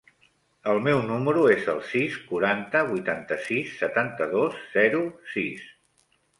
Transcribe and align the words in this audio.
El 0.71 0.79
meu 0.87 1.01
número 1.09 1.43
es 1.55 1.67
el 1.73 1.83
sis, 1.91 2.17
quaranta, 2.31 2.83
vuitanta-sis, 2.95 3.77
setanta-dos, 3.85 4.61
zero, 4.81 5.07
sis. 5.39 5.73